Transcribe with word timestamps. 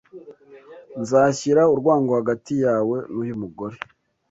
Nzashyira 1.01 1.61
urwango 1.73 2.11
hagati 2.19 2.53
yawe 2.65 2.97
n’uyu 3.13 3.35
mugore 3.41 3.75